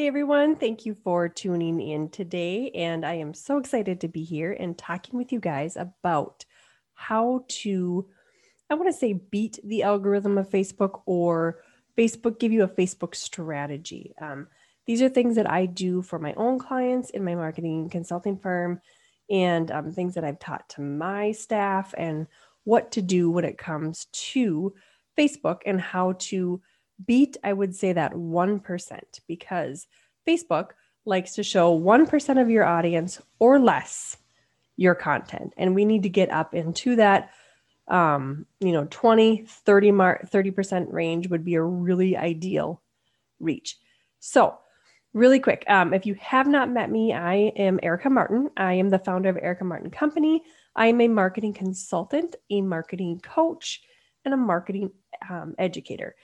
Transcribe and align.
Hey 0.00 0.06
everyone, 0.06 0.56
thank 0.56 0.86
you 0.86 0.96
for 1.04 1.28
tuning 1.28 1.78
in 1.78 2.08
today. 2.08 2.70
And 2.70 3.04
I 3.04 3.16
am 3.16 3.34
so 3.34 3.58
excited 3.58 4.00
to 4.00 4.08
be 4.08 4.24
here 4.24 4.56
and 4.58 4.78
talking 4.78 5.18
with 5.18 5.30
you 5.30 5.40
guys 5.40 5.76
about 5.76 6.46
how 6.94 7.44
to, 7.48 8.08
I 8.70 8.76
want 8.76 8.88
to 8.88 8.98
say, 8.98 9.12
beat 9.12 9.58
the 9.62 9.82
algorithm 9.82 10.38
of 10.38 10.48
Facebook 10.48 11.02
or 11.04 11.58
Facebook 11.98 12.38
give 12.38 12.50
you 12.50 12.62
a 12.62 12.68
Facebook 12.68 13.14
strategy. 13.14 14.14
Um, 14.18 14.46
these 14.86 15.02
are 15.02 15.10
things 15.10 15.36
that 15.36 15.50
I 15.50 15.66
do 15.66 16.00
for 16.00 16.18
my 16.18 16.32
own 16.32 16.58
clients 16.58 17.10
in 17.10 17.22
my 17.22 17.34
marketing 17.34 17.90
consulting 17.90 18.38
firm 18.38 18.80
and 19.28 19.70
um, 19.70 19.92
things 19.92 20.14
that 20.14 20.24
I've 20.24 20.40
taught 20.40 20.66
to 20.70 20.80
my 20.80 21.32
staff 21.32 21.92
and 21.98 22.26
what 22.64 22.92
to 22.92 23.02
do 23.02 23.30
when 23.30 23.44
it 23.44 23.58
comes 23.58 24.06
to 24.12 24.72
Facebook 25.18 25.58
and 25.66 25.78
how 25.78 26.12
to 26.20 26.62
beat, 27.06 27.36
I 27.42 27.52
would 27.52 27.74
say 27.74 27.92
that 27.92 28.12
1% 28.12 29.00
because 29.26 29.86
Facebook 30.26 30.70
likes 31.04 31.34
to 31.34 31.42
show 31.42 31.78
1% 31.78 32.40
of 32.40 32.50
your 32.50 32.64
audience 32.64 33.20
or 33.38 33.58
less 33.58 34.16
your 34.76 34.94
content. 34.94 35.52
And 35.56 35.74
we 35.74 35.84
need 35.84 36.04
to 36.04 36.08
get 36.08 36.30
up 36.30 36.54
into 36.54 36.96
that, 36.96 37.30
um, 37.88 38.46
you 38.60 38.72
know, 38.72 38.86
20, 38.90 39.44
30 39.46 39.92
mark, 39.92 40.30
30% 40.30 40.92
range 40.92 41.28
would 41.28 41.44
be 41.44 41.54
a 41.54 41.62
really 41.62 42.16
ideal 42.16 42.80
reach. 43.40 43.76
So, 44.20 44.58
really 45.12 45.40
quick, 45.40 45.64
um, 45.68 45.92
if 45.92 46.06
you 46.06 46.14
have 46.14 46.46
not 46.46 46.70
met 46.70 46.90
me, 46.90 47.12
I 47.12 47.52
am 47.56 47.80
Erica 47.82 48.08
Martin. 48.08 48.50
I 48.56 48.74
am 48.74 48.90
the 48.90 48.98
founder 48.98 49.28
of 49.28 49.38
Erica 49.38 49.64
Martin 49.64 49.90
Company. 49.90 50.42
I 50.76 50.86
am 50.86 51.00
a 51.00 51.08
marketing 51.08 51.52
consultant, 51.52 52.36
a 52.48 52.60
marketing 52.60 53.20
coach, 53.20 53.82
and 54.24 54.32
a 54.32 54.36
marketing 54.36 54.92
um, 55.28 55.54
educator. 55.58 56.14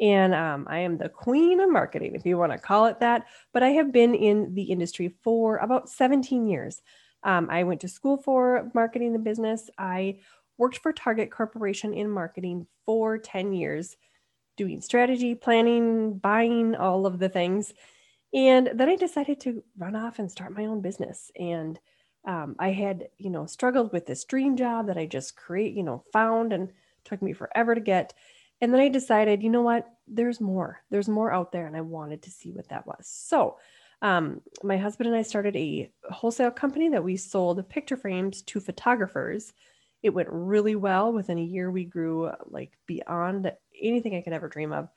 And 0.00 0.34
um, 0.34 0.66
I 0.68 0.80
am 0.80 0.98
the 0.98 1.08
queen 1.08 1.60
of 1.60 1.70
marketing, 1.70 2.14
if 2.14 2.26
you 2.26 2.36
want 2.36 2.52
to 2.52 2.58
call 2.58 2.86
it 2.86 3.00
that. 3.00 3.26
But 3.52 3.62
I 3.62 3.70
have 3.70 3.92
been 3.92 4.14
in 4.14 4.54
the 4.54 4.64
industry 4.64 5.14
for 5.22 5.56
about 5.58 5.88
17 5.88 6.46
years. 6.46 6.82
Um, 7.22 7.48
I 7.50 7.64
went 7.64 7.80
to 7.80 7.88
school 7.88 8.18
for 8.18 8.70
marketing 8.74 9.12
the 9.12 9.18
business. 9.18 9.70
I 9.78 10.18
worked 10.58 10.78
for 10.78 10.92
Target 10.92 11.30
Corporation 11.30 11.94
in 11.94 12.10
marketing 12.10 12.66
for 12.84 13.18
10 13.18 13.52
years, 13.52 13.96
doing 14.56 14.80
strategy, 14.80 15.34
planning, 15.34 16.18
buying, 16.18 16.74
all 16.76 17.06
of 17.06 17.18
the 17.18 17.28
things. 17.28 17.72
And 18.32 18.70
then 18.74 18.88
I 18.88 18.96
decided 18.96 19.40
to 19.40 19.62
run 19.78 19.96
off 19.96 20.18
and 20.18 20.30
start 20.30 20.54
my 20.54 20.66
own 20.66 20.80
business. 20.82 21.30
And 21.38 21.78
um, 22.26 22.56
I 22.58 22.70
had, 22.72 23.08
you 23.18 23.30
know, 23.30 23.46
struggled 23.46 23.92
with 23.92 24.06
this 24.06 24.24
dream 24.24 24.56
job 24.56 24.88
that 24.88 24.98
I 24.98 25.06
just 25.06 25.36
create, 25.36 25.74
you 25.74 25.82
know, 25.82 26.04
found 26.12 26.52
and 26.52 26.70
took 27.04 27.22
me 27.22 27.32
forever 27.32 27.74
to 27.74 27.80
get. 27.80 28.12
And 28.60 28.72
then 28.72 28.80
I 28.80 28.88
decided, 28.88 29.42
you 29.42 29.50
know 29.50 29.62
what? 29.62 29.86
There's 30.08 30.40
more. 30.40 30.80
There's 30.90 31.08
more 31.08 31.32
out 31.32 31.52
there. 31.52 31.66
And 31.66 31.76
I 31.76 31.82
wanted 31.82 32.22
to 32.22 32.30
see 32.30 32.52
what 32.52 32.68
that 32.68 32.86
was. 32.86 33.06
So 33.06 33.56
um, 34.02 34.40
my 34.62 34.76
husband 34.76 35.08
and 35.08 35.16
I 35.16 35.22
started 35.22 35.56
a 35.56 35.90
wholesale 36.10 36.50
company 36.50 36.90
that 36.90 37.04
we 37.04 37.16
sold 37.16 37.68
picture 37.68 37.96
frames 37.96 38.42
to 38.42 38.60
photographers. 38.60 39.52
It 40.02 40.10
went 40.10 40.28
really 40.30 40.76
well. 40.76 41.12
Within 41.12 41.38
a 41.38 41.42
year, 41.42 41.70
we 41.70 41.84
grew 41.84 42.30
like 42.46 42.72
beyond 42.86 43.52
anything 43.80 44.14
I 44.14 44.20
could 44.20 44.32
ever 44.32 44.48
dream 44.48 44.72
of. 44.72 44.88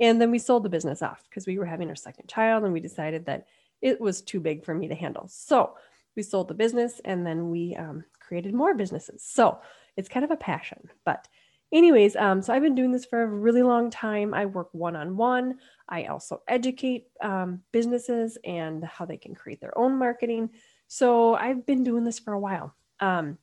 And 0.00 0.20
then 0.20 0.30
we 0.30 0.38
sold 0.38 0.62
the 0.62 0.68
business 0.68 1.02
off 1.02 1.24
because 1.28 1.46
we 1.46 1.58
were 1.58 1.66
having 1.66 1.88
our 1.88 1.96
second 1.96 2.28
child 2.28 2.64
and 2.64 2.72
we 2.72 2.80
decided 2.80 3.26
that 3.26 3.46
it 3.82 4.00
was 4.00 4.22
too 4.22 4.40
big 4.40 4.64
for 4.64 4.74
me 4.74 4.88
to 4.88 4.94
handle. 4.94 5.26
So 5.28 5.74
we 6.16 6.22
sold 6.22 6.48
the 6.48 6.54
business 6.54 7.00
and 7.04 7.26
then 7.26 7.50
we 7.50 7.74
um, 7.76 8.04
created 8.20 8.54
more 8.54 8.74
businesses. 8.74 9.24
So 9.24 9.58
it's 9.96 10.08
kind 10.08 10.24
of 10.24 10.30
a 10.30 10.36
passion. 10.36 10.88
But 11.04 11.26
anyways, 11.72 12.16
um, 12.16 12.42
so 12.42 12.52
I've 12.52 12.62
been 12.62 12.74
doing 12.74 12.92
this 12.92 13.04
for 13.04 13.22
a 13.22 13.26
really 13.26 13.62
long 13.62 13.90
time. 13.90 14.34
I 14.34 14.46
work 14.46 14.68
one 14.72 14.96
on 14.96 15.16
one. 15.16 15.58
I 15.88 16.04
also 16.04 16.42
educate 16.48 17.06
um, 17.22 17.62
businesses 17.72 18.38
and 18.44 18.84
how 18.84 19.04
they 19.04 19.16
can 19.16 19.34
create 19.34 19.60
their 19.60 19.76
own 19.76 19.98
marketing. 19.98 20.50
So 20.86 21.34
I've 21.34 21.66
been 21.66 21.84
doing 21.84 22.04
this 22.04 22.18
for 22.18 22.32
a 22.32 22.40
while. 22.40 22.74
Um, 23.00 23.38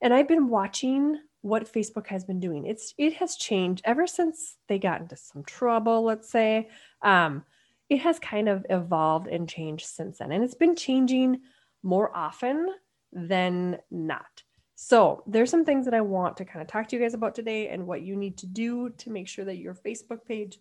and 0.00 0.14
I've 0.14 0.28
been 0.28 0.48
watching 0.48 1.18
what 1.42 1.72
Facebook 1.72 2.06
has 2.08 2.24
been 2.24 2.40
doing. 2.40 2.66
It's 2.66 2.94
it 2.98 3.14
has 3.14 3.36
changed 3.36 3.82
ever 3.84 4.06
since 4.06 4.56
they 4.68 4.78
got 4.78 5.00
into 5.00 5.16
some 5.16 5.42
trouble, 5.44 6.02
let's 6.02 6.30
say. 6.30 6.68
Um, 7.02 7.44
it 7.88 7.98
has 8.00 8.18
kind 8.18 8.48
of 8.48 8.64
evolved 8.70 9.26
and 9.26 9.48
changed 9.48 9.86
since 9.86 10.18
then. 10.18 10.32
And 10.32 10.44
it's 10.44 10.54
been 10.54 10.76
changing 10.76 11.40
more 11.82 12.14
often 12.14 12.68
than 13.12 13.78
not. 13.90 14.42
So, 14.82 15.22
there's 15.26 15.50
some 15.50 15.66
things 15.66 15.84
that 15.84 15.92
I 15.92 16.00
want 16.00 16.38
to 16.38 16.46
kind 16.46 16.62
of 16.62 16.66
talk 16.66 16.88
to 16.88 16.96
you 16.96 17.02
guys 17.02 17.12
about 17.12 17.34
today 17.34 17.68
and 17.68 17.86
what 17.86 18.00
you 18.00 18.16
need 18.16 18.38
to 18.38 18.46
do 18.46 18.88
to 18.88 19.10
make 19.10 19.28
sure 19.28 19.44
that 19.44 19.58
your 19.58 19.74
Facebook 19.74 20.24
page 20.24 20.58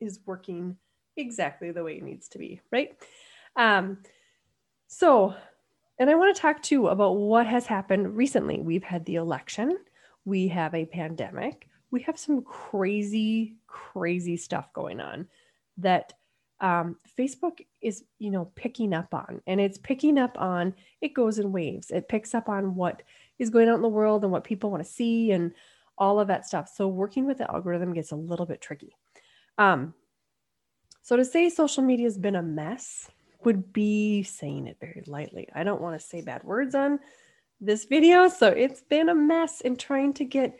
is 0.00 0.20
working 0.26 0.76
exactly 1.16 1.70
the 1.70 1.82
way 1.82 1.96
it 1.96 2.02
needs 2.02 2.28
to 2.28 2.38
be, 2.38 2.60
right? 2.70 2.94
Um, 3.56 3.96
so, 4.86 5.34
and 5.98 6.10
I 6.10 6.14
want 6.14 6.36
to 6.36 6.42
talk 6.42 6.60
too 6.60 6.88
about 6.88 7.12
what 7.12 7.46
has 7.46 7.64
happened 7.64 8.18
recently. 8.18 8.60
We've 8.60 8.84
had 8.84 9.06
the 9.06 9.14
election, 9.14 9.78
we 10.26 10.48
have 10.48 10.74
a 10.74 10.84
pandemic, 10.84 11.68
we 11.90 12.02
have 12.02 12.18
some 12.18 12.42
crazy, 12.42 13.54
crazy 13.66 14.36
stuff 14.36 14.70
going 14.74 15.00
on 15.00 15.26
that 15.78 16.12
um, 16.60 16.96
Facebook 17.18 17.60
is, 17.80 18.04
you 18.18 18.30
know, 18.30 18.50
picking 18.54 18.92
up 18.92 19.14
on, 19.14 19.40
and 19.46 19.60
it's 19.60 19.78
picking 19.78 20.16
up 20.16 20.38
on. 20.38 20.74
It 21.00 21.12
goes 21.12 21.40
in 21.40 21.50
waves. 21.50 21.90
It 21.90 22.08
picks 22.08 22.34
up 22.34 22.48
on 22.48 22.76
what 22.76 23.02
is 23.38 23.50
going 23.50 23.68
out 23.68 23.76
in 23.76 23.82
the 23.82 23.88
world 23.88 24.22
and 24.22 24.32
what 24.32 24.44
people 24.44 24.70
want 24.70 24.84
to 24.84 24.88
see, 24.90 25.32
and 25.32 25.52
all 25.98 26.20
of 26.20 26.28
that 26.28 26.46
stuff. 26.46 26.70
So 26.74 26.88
working 26.88 27.26
with 27.26 27.38
the 27.38 27.50
algorithm 27.50 27.92
gets 27.92 28.12
a 28.12 28.16
little 28.16 28.46
bit 28.46 28.60
tricky. 28.60 28.96
Um, 29.58 29.94
so 31.02 31.16
to 31.16 31.24
say 31.24 31.48
social 31.48 31.82
media 31.82 32.06
has 32.06 32.18
been 32.18 32.36
a 32.36 32.42
mess 32.42 33.10
would 33.44 33.72
be 33.72 34.22
saying 34.22 34.66
it 34.68 34.76
very 34.80 35.02
lightly. 35.06 35.48
I 35.54 35.64
don't 35.64 35.80
want 35.80 36.00
to 36.00 36.06
say 36.06 36.20
bad 36.20 36.44
words 36.44 36.74
on 36.74 37.00
this 37.60 37.84
video, 37.84 38.28
so 38.28 38.48
it's 38.48 38.82
been 38.82 39.08
a 39.08 39.14
mess 39.14 39.60
in 39.60 39.76
trying 39.76 40.14
to 40.14 40.24
get 40.24 40.58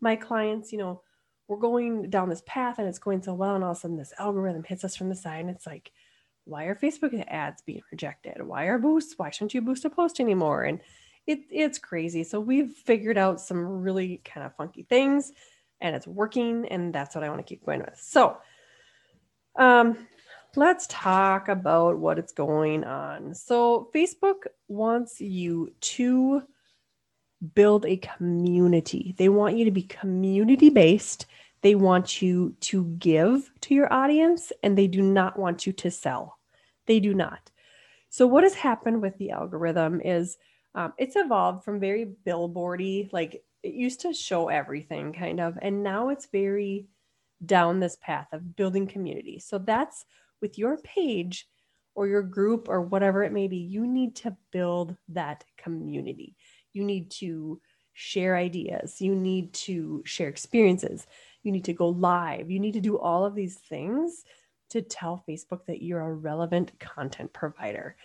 my 0.00 0.16
clients, 0.16 0.72
you 0.72 0.78
know 0.78 1.02
we're 1.48 1.58
going 1.58 2.08
down 2.10 2.28
this 2.28 2.42
path 2.46 2.78
and 2.78 2.88
it's 2.88 2.98
going 2.98 3.22
so 3.22 3.34
well 3.34 3.54
and 3.54 3.64
all 3.64 3.72
of 3.72 3.76
a 3.76 3.80
sudden 3.80 3.96
this 3.96 4.12
algorithm 4.18 4.64
hits 4.64 4.84
us 4.84 4.96
from 4.96 5.08
the 5.08 5.14
side 5.14 5.40
and 5.40 5.50
it's 5.50 5.66
like 5.66 5.92
why 6.44 6.64
are 6.64 6.74
facebook 6.74 7.22
ads 7.28 7.62
being 7.62 7.82
rejected 7.90 8.42
why 8.42 8.64
are 8.64 8.78
boosts 8.78 9.14
why 9.16 9.30
shouldn't 9.30 9.54
you 9.54 9.62
boost 9.62 9.84
a 9.84 9.90
post 9.90 10.20
anymore 10.20 10.64
and 10.64 10.80
it, 11.26 11.40
it's 11.50 11.78
crazy 11.78 12.24
so 12.24 12.40
we've 12.40 12.72
figured 12.72 13.18
out 13.18 13.40
some 13.40 13.82
really 13.82 14.20
kind 14.24 14.46
of 14.46 14.54
funky 14.56 14.82
things 14.82 15.32
and 15.80 15.94
it's 15.94 16.06
working 16.06 16.66
and 16.68 16.94
that's 16.94 17.14
what 17.14 17.24
i 17.24 17.28
want 17.28 17.38
to 17.40 17.44
keep 17.44 17.64
going 17.64 17.80
with 17.80 17.98
so 18.00 18.36
um, 19.56 19.96
let's 20.56 20.86
talk 20.88 21.48
about 21.48 21.98
what 21.98 22.18
it's 22.18 22.32
going 22.32 22.84
on 22.84 23.34
so 23.34 23.88
facebook 23.94 24.46
wants 24.68 25.20
you 25.20 25.72
to 25.80 26.42
build 27.54 27.84
a 27.84 27.96
community. 27.98 29.14
They 29.18 29.28
want 29.28 29.56
you 29.56 29.64
to 29.66 29.70
be 29.70 29.82
community 29.82 30.70
based. 30.70 31.26
They 31.60 31.74
want 31.74 32.22
you 32.22 32.54
to 32.60 32.84
give 32.98 33.50
to 33.62 33.74
your 33.74 33.92
audience 33.92 34.52
and 34.62 34.76
they 34.76 34.86
do 34.86 35.02
not 35.02 35.38
want 35.38 35.66
you 35.66 35.72
to 35.74 35.90
sell. 35.90 36.38
They 36.86 37.00
do 37.00 37.14
not. 37.14 37.50
So, 38.10 38.26
what 38.26 38.44
has 38.44 38.54
happened 38.54 39.02
with 39.02 39.18
the 39.18 39.30
algorithm 39.30 40.00
is 40.00 40.38
um, 40.74 40.92
it's 40.98 41.16
evolved 41.16 41.64
from 41.64 41.80
very 41.80 42.14
billboardy, 42.26 43.12
like 43.12 43.44
it 43.62 43.74
used 43.74 44.00
to 44.00 44.12
show 44.12 44.48
everything 44.48 45.12
kind 45.12 45.40
of, 45.40 45.58
and 45.62 45.82
now 45.82 46.08
it's 46.08 46.26
very 46.26 46.86
down 47.44 47.80
this 47.80 47.96
path 48.00 48.28
of 48.32 48.56
building 48.56 48.86
community. 48.86 49.38
So, 49.38 49.58
that's 49.58 50.04
with 50.40 50.58
your 50.58 50.78
page 50.78 51.46
or 51.94 52.06
your 52.08 52.22
group 52.22 52.68
or 52.68 52.80
whatever 52.80 53.22
it 53.22 53.32
may 53.32 53.46
be, 53.46 53.56
you 53.56 53.86
need 53.86 54.16
to 54.16 54.36
build 54.50 54.96
that 55.08 55.44
community 55.56 56.36
you 56.74 56.84
need 56.84 57.10
to 57.12 57.60
share 57.94 58.36
ideas, 58.36 59.00
you 59.00 59.14
need 59.14 59.54
to 59.54 60.02
share 60.04 60.28
experiences, 60.28 61.06
you 61.42 61.52
need 61.52 61.64
to 61.64 61.72
go 61.72 61.88
live, 61.88 62.50
you 62.50 62.58
need 62.58 62.74
to 62.74 62.80
do 62.80 62.98
all 62.98 63.24
of 63.24 63.34
these 63.34 63.54
things 63.54 64.24
to 64.70 64.82
tell 64.82 65.24
Facebook 65.28 65.64
that 65.66 65.82
you're 65.82 66.00
a 66.00 66.12
relevant 66.12 66.78
content 66.80 67.32
provider. 67.32 67.96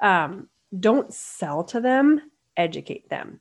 Um, 0.00 0.48
don't 0.80 1.12
sell 1.12 1.64
to 1.64 1.80
them, 1.80 2.20
educate 2.56 3.08
them. 3.08 3.40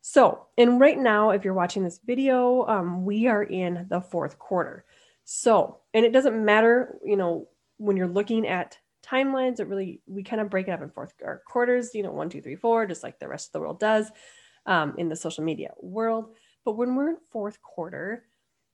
So, 0.00 0.46
and 0.56 0.78
right 0.80 0.98
now, 0.98 1.30
if 1.30 1.44
you're 1.44 1.54
watching 1.54 1.82
this 1.82 2.00
video, 2.04 2.64
um, 2.66 3.04
we 3.04 3.26
are 3.26 3.42
in 3.42 3.86
the 3.90 4.00
fourth 4.00 4.38
quarter. 4.38 4.84
So, 5.24 5.78
and 5.92 6.06
it 6.06 6.12
doesn't 6.12 6.44
matter, 6.44 6.98
you 7.04 7.16
know, 7.16 7.48
when 7.78 7.96
you're 7.96 8.06
looking 8.06 8.46
at 8.46 8.78
timelines. 9.06 9.60
It 9.60 9.68
really 9.68 10.00
we 10.06 10.22
kind 10.22 10.40
of 10.40 10.50
break 10.50 10.68
it 10.68 10.72
up 10.72 10.82
in 10.82 10.90
fourth 10.90 11.12
or 11.22 11.42
quarters, 11.46 11.94
you 11.94 12.02
know, 12.02 12.12
one, 12.12 12.28
two, 12.28 12.40
three, 12.40 12.56
four, 12.56 12.86
just 12.86 13.02
like 13.02 13.18
the 13.18 13.28
rest 13.28 13.48
of 13.48 13.52
the 13.52 13.60
world 13.60 13.80
does 13.80 14.10
um, 14.66 14.94
in 14.98 15.08
the 15.08 15.16
social 15.16 15.44
media 15.44 15.72
world. 15.80 16.34
But 16.64 16.76
when 16.76 16.94
we're 16.94 17.10
in 17.10 17.16
fourth 17.30 17.60
quarter, 17.62 18.24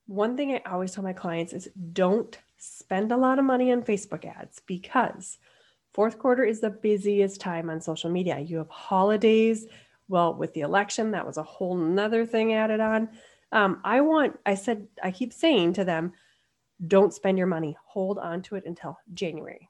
one 0.07 0.37
thing 0.37 0.53
I 0.53 0.71
always 0.71 0.93
tell 0.93 1.05
my 1.05 1.13
clients 1.13 1.53
is 1.53 1.69
don't 1.93 2.37
spend 2.59 3.13
a 3.13 3.17
lot 3.17 3.39
of 3.39 3.45
money 3.45 3.73
on 3.73 3.83
Facebook 3.83 4.25
ads 4.25 4.61
because 4.67 5.39
fourth 5.93 6.19
quarter 6.19 6.45
is 6.45 6.61
the 6.61 6.71
busiest 6.71 7.41
time 7.41 7.71
on 7.71 7.81
social 7.81 8.11
media. 8.11 8.39
You 8.39 8.59
have 8.59 8.71
holidays. 8.71 9.67
Well, 10.09 10.35
with 10.35 10.53
the 10.55 10.61
election, 10.61 11.13
that 11.13 11.27
was 11.27 11.37
a 11.37 11.43
whole 11.43 11.77
nother 11.77 12.27
thing 12.27 12.53
added 12.55 12.81
on. 12.81 13.09
Um, 13.53 13.81
I 13.85 14.01
want, 14.01 14.39
I 14.47 14.55
said, 14.55 14.89
I 15.03 15.11
keep 15.11 15.33
saying 15.33 15.75
to 15.75 15.85
them, 15.85 16.13
don't 16.87 17.15
spend 17.15 17.39
your 17.39 17.47
money. 17.47 17.77
Hold 17.85 18.19
on 18.19 18.43
to 18.43 18.57
it 18.57 18.65
until 18.67 18.99
January. 19.15 19.69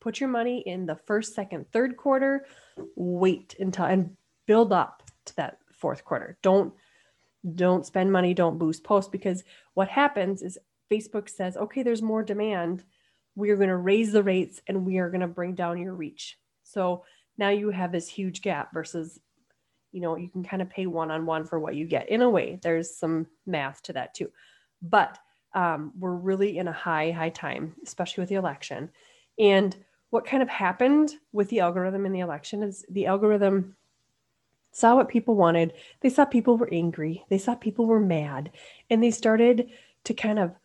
Put 0.00 0.20
your 0.20 0.28
money 0.28 0.62
in 0.66 0.86
the 0.86 0.96
first, 0.96 1.34
second, 1.34 1.66
third 1.72 1.96
quarter. 1.96 2.46
Wait 2.94 3.56
until 3.58 3.86
and 3.86 4.16
build 4.46 4.72
up 4.72 5.02
to 5.26 5.36
that 5.36 5.58
fourth 5.72 6.04
quarter. 6.04 6.38
Don't 6.42 6.74
don't 7.54 7.84
spend 7.84 8.10
money, 8.10 8.32
don't 8.32 8.58
boost 8.58 8.84
posts 8.84 9.10
because 9.10 9.44
what 9.74 9.88
happens 9.88 10.40
is 10.42 10.58
Facebook 10.90 11.28
says, 11.28 11.56
"Okay, 11.56 11.82
there's 11.82 12.02
more 12.02 12.22
demand. 12.22 12.84
We 13.34 13.50
are 13.50 13.56
going 13.56 13.68
to 13.68 13.76
raise 13.76 14.12
the 14.12 14.22
rates 14.22 14.60
and 14.66 14.86
we 14.86 14.98
are 14.98 15.10
going 15.10 15.20
to 15.20 15.26
bring 15.26 15.54
down 15.54 15.78
your 15.78 15.94
reach." 15.94 16.38
So 16.62 17.04
now 17.36 17.50
you 17.50 17.70
have 17.70 17.92
this 17.92 18.08
huge 18.08 18.42
gap 18.42 18.72
versus 18.72 19.20
you 19.94 20.00
know, 20.00 20.16
you 20.16 20.28
can 20.28 20.42
kind 20.42 20.60
of 20.60 20.68
pay 20.68 20.86
one 20.86 21.12
on 21.12 21.24
one 21.24 21.44
for 21.44 21.60
what 21.60 21.76
you 21.76 21.86
get. 21.86 22.08
In 22.08 22.20
a 22.20 22.28
way, 22.28 22.58
there's 22.62 22.96
some 22.96 23.28
math 23.46 23.80
to 23.84 23.92
that 23.92 24.12
too. 24.12 24.28
But 24.82 25.18
um, 25.54 25.92
we're 25.96 26.16
really 26.16 26.58
in 26.58 26.66
a 26.66 26.72
high, 26.72 27.12
high 27.12 27.30
time, 27.30 27.76
especially 27.84 28.22
with 28.22 28.28
the 28.28 28.34
election. 28.34 28.90
And 29.38 29.76
what 30.10 30.26
kind 30.26 30.42
of 30.42 30.48
happened 30.48 31.14
with 31.32 31.48
the 31.48 31.60
algorithm 31.60 32.06
in 32.06 32.12
the 32.12 32.20
election 32.20 32.64
is 32.64 32.84
the 32.90 33.06
algorithm 33.06 33.76
saw 34.72 34.96
what 34.96 35.08
people 35.08 35.36
wanted. 35.36 35.74
They 36.00 36.10
saw 36.10 36.24
people 36.24 36.56
were 36.56 36.68
angry. 36.72 37.24
They 37.28 37.38
saw 37.38 37.54
people 37.54 37.86
were 37.86 38.00
mad. 38.00 38.50
And 38.90 39.00
they 39.00 39.12
started 39.12 39.70
to 40.04 40.12
kind 40.12 40.40
of 40.40 40.56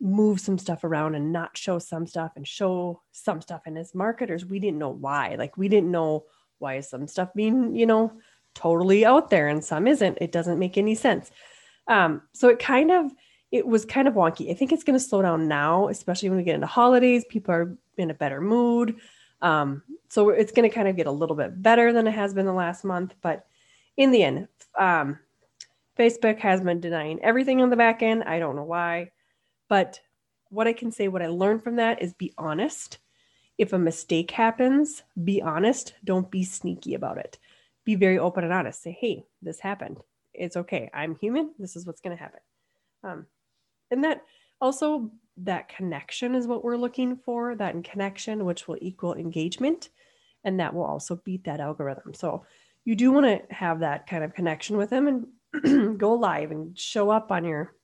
move 0.00 0.40
some 0.40 0.58
stuff 0.58 0.84
around 0.84 1.14
and 1.14 1.32
not 1.32 1.56
show 1.56 1.78
some 1.78 2.06
stuff 2.06 2.32
and 2.36 2.46
show 2.46 3.00
some 3.12 3.40
stuff. 3.40 3.62
And 3.66 3.78
as 3.78 3.94
marketers, 3.94 4.44
we 4.44 4.58
didn't 4.58 4.78
know 4.78 4.90
why. 4.90 5.36
Like, 5.38 5.56
we 5.56 5.68
didn't 5.68 5.90
know 5.90 6.24
why 6.58 6.76
is 6.76 6.88
some 6.88 7.06
stuff 7.06 7.32
being, 7.34 7.74
you 7.74 7.86
know, 7.86 8.12
totally 8.54 9.04
out 9.04 9.30
there 9.30 9.48
and 9.48 9.64
some 9.64 9.86
isn't. 9.86 10.18
It 10.20 10.32
doesn't 10.32 10.58
make 10.58 10.76
any 10.78 10.94
sense. 10.94 11.30
Um, 11.88 12.22
so 12.32 12.48
it 12.48 12.58
kind 12.58 12.90
of, 12.90 13.12
it 13.50 13.66
was 13.66 13.84
kind 13.84 14.08
of 14.08 14.14
wonky. 14.14 14.50
I 14.50 14.54
think 14.54 14.72
it's 14.72 14.84
going 14.84 14.98
to 14.98 15.04
slow 15.04 15.22
down 15.22 15.48
now, 15.48 15.88
especially 15.88 16.28
when 16.28 16.38
we 16.38 16.44
get 16.44 16.56
into 16.56 16.66
holidays. 16.66 17.24
People 17.28 17.54
are 17.54 17.76
in 17.96 18.10
a 18.10 18.14
better 18.14 18.40
mood. 18.40 18.96
Um, 19.42 19.82
so 20.08 20.30
it's 20.30 20.52
going 20.52 20.68
to 20.68 20.74
kind 20.74 20.88
of 20.88 20.96
get 20.96 21.06
a 21.06 21.12
little 21.12 21.36
bit 21.36 21.62
better 21.62 21.92
than 21.92 22.06
it 22.06 22.12
has 22.14 22.34
been 22.34 22.46
the 22.46 22.52
last 22.52 22.84
month. 22.84 23.14
But 23.20 23.46
in 23.96 24.10
the 24.10 24.22
end, 24.22 24.48
um, 24.78 25.18
Facebook 25.98 26.38
has 26.40 26.60
been 26.60 26.80
denying 26.80 27.20
everything 27.22 27.60
on 27.62 27.70
the 27.70 27.76
back 27.76 28.02
end. 28.02 28.24
I 28.24 28.38
don't 28.38 28.56
know 28.56 28.64
why. 28.64 29.10
But 29.68 30.00
what 30.50 30.66
I 30.66 30.72
can 30.72 30.90
say, 30.90 31.08
what 31.08 31.22
I 31.22 31.26
learned 31.26 31.62
from 31.62 31.76
that 31.76 32.02
is 32.02 32.12
be 32.12 32.32
honest. 32.38 32.98
If 33.56 33.72
a 33.72 33.78
mistake 33.78 34.30
happens, 34.30 35.02
be 35.22 35.40
honest. 35.40 35.94
Don't 36.04 36.30
be 36.30 36.44
sneaky 36.44 36.94
about 36.94 37.18
it. 37.18 37.38
Be 37.84 37.94
very 37.94 38.18
open 38.18 38.44
and 38.44 38.52
honest. 38.52 38.82
Say, 38.82 38.96
hey, 38.98 39.24
this 39.42 39.60
happened. 39.60 39.98
It's 40.32 40.56
okay. 40.56 40.90
I'm 40.92 41.14
human. 41.16 41.52
This 41.58 41.76
is 41.76 41.86
what's 41.86 42.00
going 42.00 42.16
to 42.16 42.22
happen. 42.22 42.40
Um, 43.04 43.26
and 43.90 44.02
that 44.04 44.22
also 44.60 45.10
that 45.36 45.68
connection 45.68 46.34
is 46.34 46.46
what 46.46 46.64
we're 46.64 46.76
looking 46.76 47.16
for 47.16 47.54
that 47.56 47.74
in 47.74 47.82
connection 47.82 48.44
which 48.44 48.68
will 48.68 48.78
equal 48.80 49.14
engagement 49.14 49.90
and 50.44 50.60
that 50.60 50.74
will 50.74 50.84
also 50.84 51.16
beat 51.24 51.44
that 51.44 51.60
algorithm 51.60 52.14
so 52.14 52.44
you 52.84 52.94
do 52.94 53.10
want 53.10 53.26
to 53.26 53.54
have 53.54 53.80
that 53.80 54.06
kind 54.06 54.22
of 54.22 54.34
connection 54.34 54.76
with 54.76 54.90
them 54.90 55.26
and 55.62 55.98
go 55.98 56.14
live 56.14 56.50
and 56.50 56.78
show 56.78 57.10
up 57.10 57.32
on 57.32 57.44
your 57.44 57.74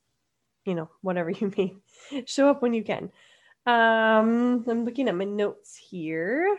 you 0.65 0.75
know 0.75 0.89
whatever 1.03 1.31
you 1.41 1.53
mean 1.57 1.81
show 2.27 2.51
up 2.51 2.63
when 2.63 2.75
you 2.75 2.83
can. 2.83 3.11
Um 3.67 4.65
i'm 4.69 4.85
looking 4.85 5.09
at 5.09 5.15
my 5.15 5.25
notes 5.25 5.77
here. 5.77 6.57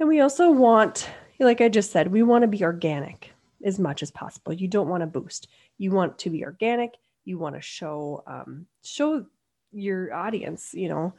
And 0.00 0.08
we 0.08 0.20
also 0.20 0.50
want 0.50 1.08
like 1.40 1.60
i 1.60 1.68
just 1.68 1.90
said 1.90 2.10
we 2.10 2.22
want 2.22 2.42
to 2.42 2.48
be 2.48 2.64
organic 2.64 3.32
as 3.64 3.78
much 3.78 4.02
as 4.02 4.10
possible. 4.10 4.52
You 4.52 4.68
don't 4.68 4.88
want 4.88 5.02
to 5.02 5.06
boost. 5.06 5.48
You 5.78 5.90
want 5.90 6.18
to 6.18 6.30
be 6.30 6.44
organic. 6.44 6.94
You 7.24 7.38
want 7.38 7.54
to 7.54 7.60
show 7.60 8.22
um, 8.26 8.66
show 8.82 9.24
your 9.72 10.14
audience 10.14 10.72
you 10.72 10.88
know 10.88 11.12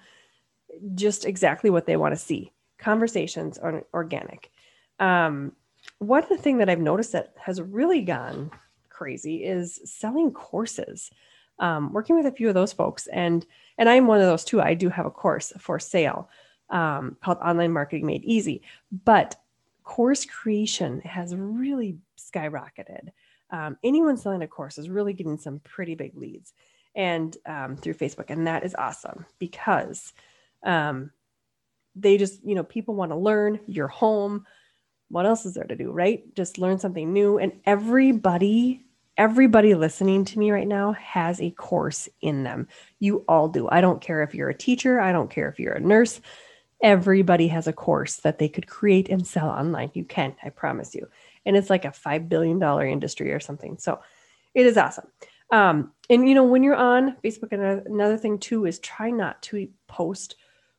just 0.95 1.25
exactly 1.25 1.69
what 1.69 1.85
they 1.85 1.97
want 1.97 2.13
to 2.13 2.19
see. 2.19 2.51
Conversations 2.77 3.57
are 3.57 3.83
organic. 3.93 4.51
Um, 4.99 5.53
one 5.99 6.23
thing 6.23 6.57
that 6.57 6.69
i've 6.69 6.79
noticed 6.79 7.11
that 7.11 7.33
has 7.37 7.61
really 7.61 8.01
gone 8.01 8.51
crazy 8.95 9.43
is 9.43 9.81
selling 9.85 10.31
courses 10.31 11.11
um, 11.59 11.93
working 11.93 12.15
with 12.15 12.25
a 12.25 12.31
few 12.31 12.47
of 12.47 12.53
those 12.53 12.73
folks 12.73 13.07
and 13.07 13.45
and 13.77 13.89
i'm 13.89 14.07
one 14.07 14.19
of 14.19 14.27
those 14.27 14.43
too 14.43 14.61
i 14.61 14.73
do 14.73 14.89
have 14.89 15.05
a 15.05 15.11
course 15.11 15.51
for 15.59 15.79
sale 15.79 16.29
um, 16.69 17.15
called 17.21 17.37
online 17.39 17.71
marketing 17.71 18.05
made 18.05 18.23
easy 18.23 18.61
but 19.03 19.35
course 19.83 20.25
creation 20.25 20.99
has 21.01 21.35
really 21.35 21.97
skyrocketed 22.17 23.09
um, 23.51 23.77
anyone 23.83 24.17
selling 24.17 24.41
a 24.41 24.47
course 24.47 24.77
is 24.77 24.89
really 24.89 25.13
getting 25.13 25.37
some 25.37 25.59
pretty 25.59 25.95
big 25.95 26.15
leads 26.15 26.53
and 26.95 27.37
um, 27.45 27.75
through 27.75 27.93
Facebook. 27.93 28.29
And 28.29 28.47
that 28.47 28.63
is 28.63 28.75
awesome 28.75 29.25
because 29.37 30.13
um, 30.63 31.11
they 31.95 32.17
just, 32.17 32.43
you 32.43 32.55
know, 32.55 32.63
people 32.63 32.95
want 32.95 33.11
to 33.11 33.17
learn. 33.17 33.59
You're 33.67 33.87
home. 33.87 34.45
What 35.09 35.25
else 35.25 35.45
is 35.45 35.53
there 35.53 35.65
to 35.65 35.75
do, 35.75 35.91
right? 35.91 36.33
Just 36.35 36.57
learn 36.57 36.79
something 36.79 37.11
new. 37.13 37.37
And 37.37 37.53
everybody, 37.65 38.84
everybody 39.17 39.75
listening 39.75 40.25
to 40.25 40.39
me 40.39 40.51
right 40.51 40.67
now 40.67 40.93
has 40.93 41.41
a 41.41 41.51
course 41.51 42.09
in 42.21 42.43
them. 42.43 42.67
You 42.99 43.23
all 43.27 43.47
do. 43.47 43.67
I 43.69 43.81
don't 43.81 44.01
care 44.01 44.23
if 44.23 44.35
you're 44.35 44.49
a 44.49 44.57
teacher, 44.57 44.99
I 44.99 45.11
don't 45.11 45.29
care 45.29 45.49
if 45.49 45.59
you're 45.59 45.73
a 45.73 45.79
nurse. 45.79 46.21
Everybody 46.81 47.47
has 47.47 47.67
a 47.67 47.73
course 47.73 48.17
that 48.17 48.37
they 48.37 48.49
could 48.49 48.67
create 48.67 49.09
and 49.09 49.25
sell 49.25 49.49
online. 49.49 49.91
You 49.93 50.03
can, 50.03 50.35
I 50.43 50.49
promise 50.49 50.93
you 50.93 51.07
and 51.45 51.55
it's 51.55 51.69
like 51.69 51.85
a 51.85 51.89
$5 51.89 52.27
billion 52.27 52.61
industry 52.87 53.31
or 53.31 53.39
something. 53.39 53.77
So 53.77 53.99
it 54.53 54.65
is 54.65 54.77
awesome. 54.77 55.07
Um, 55.51 55.91
and, 56.09 56.27
you 56.27 56.33
know, 56.33 56.43
when 56.43 56.63
you're 56.63 56.75
on 56.75 57.17
Facebook, 57.23 57.51
another 57.51 58.17
thing 58.17 58.39
too 58.39 58.65
is 58.65 58.79
try 58.79 59.11
not 59.11 59.41
to 59.43 59.67
post 59.87 60.35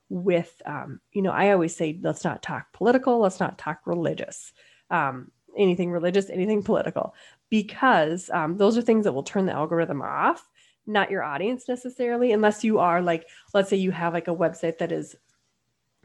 with, 0.09 0.61
um, 0.67 1.01
you 1.13 1.23
know, 1.23 1.31
I 1.31 1.53
always 1.53 1.75
say, 1.75 1.99
let's 2.03 2.25
not 2.25 2.43
talk 2.43 2.73
political, 2.73 3.21
let's 3.21 3.41
not 3.41 3.59
talk 3.59 3.81
religious, 3.87 4.53
um, 4.91 5.31
anything 5.57 5.91
religious, 5.91 6.31
anything 6.31 6.63
political, 6.63 7.15
because 7.51 8.31
um, 8.31 8.57
those 8.57 8.77
are 8.77 8.83
things 8.83 9.05
that 9.05 9.13
will 9.13 9.23
turn 9.23 9.47
the 9.47 9.53
algorithm 9.53 10.03
off, 10.03 10.49
not 10.87 11.11
your 11.11 11.23
audience 11.23 11.69
necessarily, 11.69 12.33
unless 12.33 12.65
you 12.65 12.79
are 12.79 13.03
like, 13.03 13.27
let's 13.55 13.71
say 13.71 13.77
you 13.77 13.91
have 13.91 14.13
like 14.13 14.29
a 14.29 14.35
website 14.35 14.79
that 14.79 14.93
is, 14.93 15.17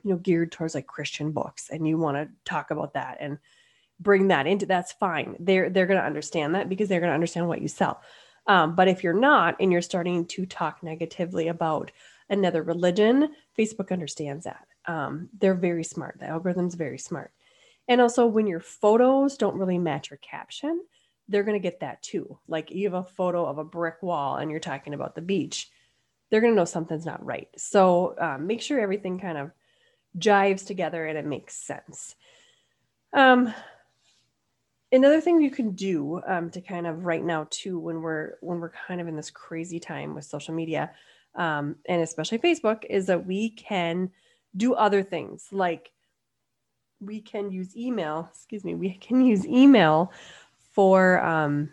you 0.04 0.12
know, 0.12 0.18
geared 0.18 0.52
towards 0.52 0.74
like 0.74 0.88
Christian 0.88 1.32
books 1.32 1.70
and 1.70 1.88
you 1.88 1.98
want 1.98 2.18
to 2.18 2.30
talk 2.44 2.72
about 2.72 2.94
that. 2.94 3.18
And, 3.20 3.38
bring 4.02 4.30
that 4.30 4.48
into 4.48 4.66
that's 4.66 4.92
fine. 4.94 5.36
They're 5.40 5.70
they're 5.70 5.86
going 5.86 6.00
to 6.00 6.06
understand 6.06 6.56
that 6.56 6.68
because 6.68 6.90
they're 6.90 7.00
going 7.00 7.12
to 7.12 7.16
understand 7.16 7.48
what 7.48 7.62
you 7.62 7.68
sell. 7.68 8.02
Um, 8.48 8.76
but 8.76 8.88
if 8.88 9.04
you're 9.04 9.14
not 9.14 9.56
and 9.60 9.72
you're 9.72 9.82
starting 9.82 10.26
to 10.26 10.46
talk 10.46 10.82
negatively 10.82 11.48
about 11.48 11.92
another 12.30 12.64
religion 12.64 13.30
facebook 13.58 13.92
understands 13.92 14.46
that. 14.46 14.66
Um, 14.86 15.30
they're 15.38 15.54
very 15.54 15.84
smart. 15.84 16.18
The 16.20 16.26
algorithm's 16.26 16.76
very 16.76 16.98
smart 16.98 17.32
and 17.92 18.00
also 18.00 18.26
when 18.26 18.48
your 18.48 18.62
photos 18.62 19.36
don't 19.36 19.58
really 19.58 19.78
match 19.78 20.10
your 20.10 20.18
caption 20.18 20.82
they're 21.28 21.44
going 21.44 21.56
to 21.56 21.64
get 21.64 21.80
that 21.80 22.02
too. 22.02 22.38
Like 22.48 22.72
you 22.72 22.92
have 22.92 23.06
a 23.06 23.10
photo 23.10 23.46
of 23.46 23.58
a 23.58 23.64
brick 23.64 24.04
wall 24.04 24.36
and 24.36 24.52
you're 24.52 24.60
talking 24.60 24.94
about 24.94 25.16
the 25.16 25.22
beach 25.22 25.70
they're 26.30 26.40
going 26.40 26.54
to 26.54 26.58
know 26.58 26.64
something's 26.64 27.06
not 27.06 27.26
right. 27.26 27.50
So 27.58 28.16
um, 28.18 28.48
make 28.48 28.62
sure 28.62 28.80
everything 28.80 29.20
kind 29.20 29.38
of 29.38 29.52
jives 30.18 30.66
together 30.66 31.06
and 31.06 31.18
it 31.18 31.26
makes 31.26 31.56
sense. 31.56 32.16
Um, 33.12 33.54
another 34.94 35.20
thing 35.20 35.42
you 35.42 35.52
can 35.52 35.72
do 35.72 36.22
um, 36.26 36.50
to 36.52 36.62
kind 36.62 36.88
of 36.88 37.04
right 37.04 37.24
now 37.24 37.48
too 37.50 37.78
when 37.78 38.02
we're 38.02 38.36
when 38.40 38.62
we're 38.62 38.72
kind 38.88 39.02
of 39.02 39.10
in 39.10 39.18
this 39.18 39.30
crazy 39.30 39.78
time 39.78 40.16
with 40.16 40.24
social 40.24 40.54
media 40.54 40.92
um, 41.36 41.76
and 41.86 42.02
especially 42.02 42.40
facebook 42.40 42.86
is 42.90 43.08
that 43.08 43.26
we 43.26 43.50
can 43.50 44.10
do 44.56 44.74
other 44.74 45.04
things. 45.04 45.48
Like 45.52 45.92
we 47.02 47.20
can 47.20 47.52
use 47.52 47.76
email 47.76 48.30
excuse 48.32 48.64
me 48.64 48.76
we 48.76 48.94
can 48.94 49.26
use 49.26 49.46
email 49.46 50.12
for 50.72 51.20
um, 51.24 51.70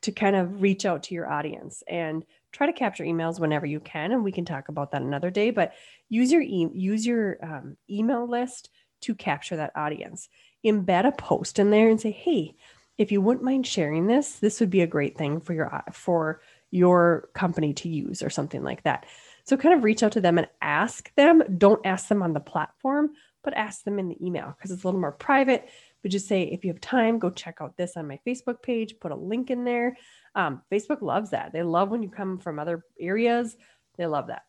to 0.00 0.12
kind 0.12 0.36
of 0.36 0.62
reach 0.62 0.86
out 0.86 1.02
to 1.02 1.14
your 1.14 1.30
audience 1.30 1.82
and 1.88 2.24
try 2.52 2.66
to 2.66 2.72
capture 2.72 3.04
emails 3.04 3.38
whenever 3.38 3.66
you 3.66 3.80
can 3.80 4.12
and 4.12 4.24
we 4.24 4.32
can 4.32 4.44
talk 4.44 4.68
about 4.68 4.92
that 4.92 5.02
another 5.02 5.30
day 5.30 5.50
but 5.50 5.72
use 6.08 6.32
your 6.32 6.42
e- 6.42 6.70
use 6.72 7.04
your 7.04 7.36
um, 7.42 7.76
email 7.90 8.28
list 8.28 8.70
to 9.02 9.14
capture 9.14 9.56
that 9.56 9.72
audience 9.76 10.28
embed 10.66 11.06
a 11.06 11.12
post 11.12 11.58
in 11.58 11.70
there 11.70 11.88
and 11.88 12.00
say, 12.00 12.10
hey, 12.10 12.54
if 12.98 13.12
you 13.12 13.20
wouldn't 13.20 13.44
mind 13.44 13.66
sharing 13.66 14.06
this, 14.06 14.38
this 14.38 14.60
would 14.60 14.70
be 14.70 14.80
a 14.80 14.86
great 14.86 15.16
thing 15.16 15.40
for 15.40 15.52
your 15.52 15.84
for 15.92 16.40
your 16.70 17.28
company 17.34 17.72
to 17.74 17.88
use 17.88 18.22
or 18.22 18.30
something 18.30 18.62
like 18.62 18.82
that. 18.82 19.06
So 19.44 19.56
kind 19.56 19.74
of 19.74 19.84
reach 19.84 20.02
out 20.02 20.12
to 20.12 20.20
them 20.20 20.38
and 20.38 20.48
ask 20.60 21.14
them. 21.14 21.42
Don't 21.58 21.84
ask 21.86 22.08
them 22.08 22.22
on 22.22 22.32
the 22.32 22.40
platform, 22.40 23.10
but 23.46 23.54
ask 23.54 23.84
them 23.84 24.00
in 24.00 24.08
the 24.08 24.26
email 24.26 24.52
because 24.56 24.72
it's 24.72 24.82
a 24.82 24.86
little 24.86 25.00
more 25.00 25.12
private. 25.12 25.70
But 26.02 26.10
just 26.10 26.26
say, 26.26 26.42
if 26.42 26.64
you 26.64 26.72
have 26.72 26.80
time, 26.80 27.20
go 27.20 27.30
check 27.30 27.58
out 27.60 27.76
this 27.76 27.96
on 27.96 28.08
my 28.08 28.18
Facebook 28.26 28.60
page, 28.60 28.98
put 29.00 29.12
a 29.12 29.16
link 29.16 29.50
in 29.50 29.64
there. 29.64 29.96
Um, 30.34 30.62
Facebook 30.70 31.00
loves 31.00 31.30
that. 31.30 31.52
They 31.52 31.62
love 31.62 31.90
when 31.90 32.02
you 32.02 32.10
come 32.10 32.38
from 32.38 32.58
other 32.58 32.84
areas. 33.00 33.56
They 33.96 34.06
love 34.06 34.26
that. 34.26 34.42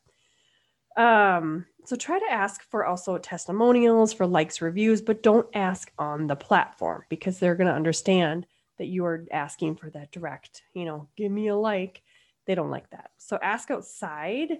Um, 1.00 1.64
so 1.84 1.94
try 1.94 2.18
to 2.18 2.32
ask 2.32 2.60
for 2.70 2.84
also 2.84 3.18
testimonials, 3.18 4.12
for 4.12 4.26
likes, 4.26 4.60
reviews, 4.60 5.00
but 5.00 5.22
don't 5.22 5.46
ask 5.54 5.92
on 5.96 6.26
the 6.26 6.34
platform 6.34 7.04
because 7.08 7.38
they're 7.38 7.54
going 7.54 7.68
to 7.68 7.72
understand 7.72 8.46
that 8.78 8.86
you 8.86 9.04
are 9.04 9.24
asking 9.30 9.76
for 9.76 9.90
that 9.90 10.10
direct, 10.10 10.62
you 10.74 10.84
know, 10.84 11.08
give 11.16 11.30
me 11.30 11.46
a 11.48 11.56
like. 11.56 12.02
they 12.46 12.56
don't 12.56 12.70
like 12.70 12.90
that. 12.90 13.10
So 13.18 13.38
ask 13.40 13.70
outside. 13.70 14.58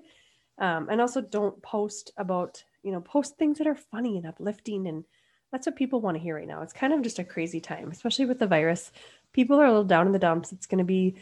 Um, 0.58 0.88
and 0.90 1.00
also 1.00 1.20
don't 1.20 1.60
post 1.62 2.12
about, 2.16 2.62
you 2.82 2.92
know, 2.92 3.00
post 3.00 3.36
things 3.36 3.58
that 3.58 3.66
are 3.66 3.74
funny 3.74 4.16
and 4.16 4.26
uplifting. 4.26 4.86
And 4.86 5.04
that's 5.52 5.66
what 5.66 5.76
people 5.76 6.00
want 6.00 6.16
to 6.16 6.22
hear 6.22 6.36
right 6.36 6.46
now. 6.46 6.62
It's 6.62 6.72
kind 6.72 6.92
of 6.92 7.02
just 7.02 7.18
a 7.18 7.24
crazy 7.24 7.60
time, 7.60 7.90
especially 7.90 8.26
with 8.26 8.38
the 8.38 8.46
virus. 8.46 8.92
People 9.32 9.58
are 9.60 9.64
a 9.64 9.70
little 9.70 9.84
down 9.84 10.06
in 10.06 10.12
the 10.12 10.18
dumps. 10.18 10.52
It's 10.52 10.66
going 10.66 10.78
to 10.78 10.84
be 10.84 11.16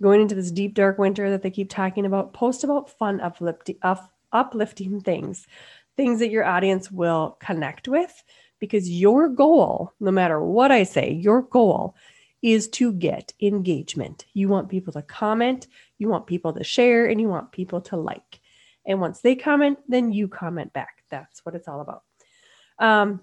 going 0.00 0.20
into 0.20 0.34
this 0.34 0.50
deep, 0.50 0.74
dark 0.74 0.98
winter 0.98 1.30
that 1.30 1.42
they 1.42 1.50
keep 1.50 1.70
talking 1.70 2.06
about. 2.06 2.32
Post 2.32 2.64
about 2.64 2.90
fun, 2.90 3.20
uplifting, 3.20 3.76
up, 3.82 4.12
uplifting 4.32 5.00
things, 5.00 5.46
things 5.96 6.20
that 6.20 6.30
your 6.30 6.44
audience 6.44 6.90
will 6.90 7.36
connect 7.40 7.88
with 7.88 8.22
because 8.60 8.90
your 8.90 9.28
goal, 9.28 9.92
no 10.00 10.10
matter 10.10 10.42
what 10.42 10.70
I 10.70 10.82
say, 10.82 11.12
your 11.12 11.42
goal 11.42 11.94
is 12.42 12.68
to 12.68 12.92
get 12.92 13.32
engagement. 13.40 14.24
You 14.32 14.48
want 14.48 14.68
people 14.68 14.92
to 14.92 15.02
comment, 15.02 15.66
you 15.98 16.08
want 16.08 16.26
people 16.26 16.52
to 16.52 16.64
share, 16.64 17.06
and 17.06 17.20
you 17.20 17.28
want 17.28 17.52
people 17.52 17.80
to 17.82 17.96
like. 17.96 18.40
And 18.86 19.00
once 19.00 19.20
they 19.20 19.34
comment, 19.34 19.78
then 19.88 20.12
you 20.12 20.28
comment 20.28 20.72
back. 20.72 20.97
That's 21.10 21.44
what 21.44 21.54
it's 21.54 21.68
all 21.68 21.80
about. 21.80 22.02
Um, 22.78 23.22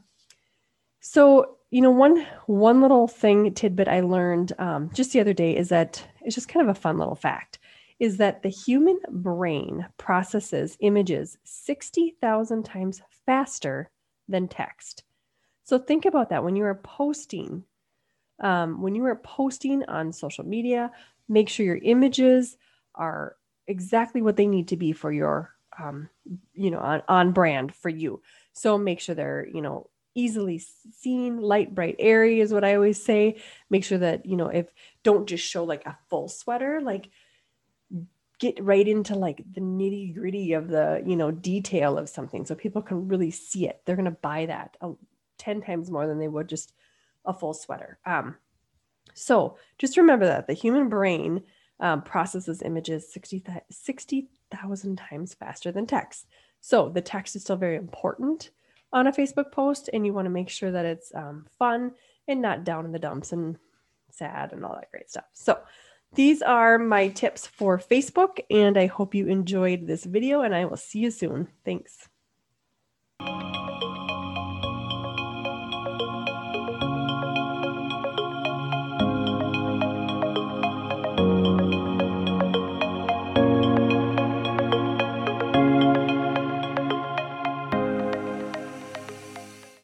so 0.99 1.57
you 1.71 1.81
know, 1.81 1.91
one 1.91 2.25
one 2.45 2.81
little 2.81 3.07
thing 3.07 3.53
tidbit 3.53 3.87
I 3.87 3.99
learned 4.01 4.53
um, 4.59 4.91
just 4.93 5.11
the 5.11 5.19
other 5.19 5.33
day 5.33 5.55
is 5.57 5.69
that 5.69 6.03
it's 6.21 6.35
just 6.35 6.47
kind 6.47 6.67
of 6.67 6.75
a 6.75 6.79
fun 6.79 6.97
little 6.97 7.15
fact 7.15 7.59
is 7.99 8.17
that 8.17 8.43
the 8.43 8.49
human 8.49 8.99
brain 9.09 9.87
processes 9.97 10.77
images 10.81 11.37
60,000 11.45 12.63
times 12.63 13.01
faster 13.25 13.89
than 14.27 14.47
text. 14.47 15.03
So 15.63 15.79
think 15.79 16.05
about 16.05 16.29
that 16.29 16.43
when 16.43 16.55
you 16.55 16.65
are 16.65 16.75
posting. 16.75 17.63
Um, 18.41 18.81
when 18.81 18.95
you 18.95 19.05
are 19.05 19.15
posting 19.15 19.85
on 19.85 20.11
social 20.11 20.45
media, 20.45 20.91
make 21.29 21.47
sure 21.47 21.65
your 21.65 21.77
images 21.77 22.57
are 22.95 23.37
exactly 23.67 24.21
what 24.21 24.35
they 24.35 24.45
need 24.45 24.67
to 24.67 24.77
be 24.77 24.91
for 24.91 25.11
your, 25.11 25.54
um, 25.79 26.10
you 26.53 26.72
know, 26.72 26.79
on, 26.79 27.01
on 27.08 27.32
brand 27.32 27.74
for 27.74 27.89
you. 27.89 28.22
So 28.53 28.77
make 28.77 29.00
sure 29.00 29.15
they're, 29.15 29.48
you 29.51 29.62
know, 29.62 29.89
easily 30.15 30.60
seen, 30.60 31.41
light, 31.41 31.75
bright, 31.75 31.98
airy 32.00 32.39
is 32.39 32.53
what 32.53 32.63
I 32.63 32.75
always 32.75 33.03
say. 33.03 33.41
Make 33.70 33.84
sure 33.84 33.98
that, 33.98 34.25
you 34.25 34.38
know, 34.38 34.48
if 34.48 34.67
don't 35.03 35.27
just 35.27 35.44
show 35.44 35.63
like 35.63 35.86
a 35.86 35.98
full 36.10 36.29
sweater, 36.29 36.79
like 36.82 37.10
get 38.39 38.62
right 38.63 38.88
into 38.88 39.15
like 39.15 39.44
the 39.53 39.62
nitty 39.62 40.15
gritty 40.15 40.53
of 40.53 40.70
the, 40.70 41.03
you 41.05 41.15
know, 41.15 41.32
detail 41.32 41.98
of 41.98 42.10
something 42.10 42.46
so 42.46 42.55
people 42.55 42.82
can 42.82 43.08
really 43.08 43.32
see 43.32 43.67
it. 43.67 43.82
They're 43.86 43.96
going 43.96 44.05
to 44.05 44.12
buy 44.12 44.46
that 44.46 44.77
10 45.38 45.62
times 45.62 45.91
more 45.91 46.08
than 46.08 46.20
they 46.20 46.27
would 46.27 46.48
just 46.48 46.74
a 47.25 47.34
full 47.34 47.53
sweater. 47.53 47.98
Um, 48.05 48.36
so 49.13 49.58
just 49.77 49.98
remember 49.98 50.25
that 50.25 50.48
the 50.48 50.53
human 50.53 50.89
brain 50.89 51.44
um, 51.79 52.01
processes 52.01 52.62
images 52.62 53.12
60,000 53.12 53.62
60, 53.70 54.27
times 54.96 55.34
faster 55.34 55.72
than 55.72 55.86
text. 55.86 56.27
So 56.62 56.89
the 56.89 57.01
text 57.01 57.36
is 57.36 57.44
still 57.44 57.58
very 57.58 57.75
important 57.75 58.51
on 58.94 59.08
a 59.08 59.12
Facebook 59.12 59.51
post, 59.51 59.89
and 59.94 60.05
you 60.05 60.13
want 60.13 60.25
to 60.25 60.32
make 60.32 60.50
sure 60.50 60.72
that 60.72 60.86
it's 60.86 61.13
um, 61.13 61.46
fun 61.60 61.91
and 62.27 62.41
not 62.41 62.63
down 62.63 62.86
in 62.86 62.91
the 62.91 63.00
dumps 63.00 63.32
and 63.34 63.58
sad 64.10 64.53
and 64.53 64.65
all 64.65 64.75
that 64.75 64.91
great 64.91 65.10
stuff. 65.10 65.25
So 65.34 65.60
these 66.15 66.41
are 66.41 66.79
my 66.79 67.10
tips 67.10 67.46
for 67.46 67.77
Facebook, 67.77 68.39
and 68.50 68.77
I 68.77 68.86
hope 68.86 69.13
you 69.13 69.27
enjoyed 69.27 69.86
this 69.86 70.05
video, 70.05 70.41
and 70.41 70.55
I 70.55 70.65
will 70.65 70.77
see 70.77 71.00
you 71.00 71.12
soon. 71.12 71.50
Thanks. 71.65 72.08